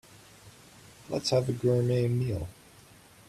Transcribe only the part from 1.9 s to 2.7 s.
meal.